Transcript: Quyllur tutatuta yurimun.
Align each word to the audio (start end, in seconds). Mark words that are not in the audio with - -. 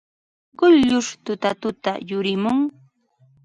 Quyllur 0.59 1.05
tutatuta 1.25 1.91
yurimun. 2.09 2.57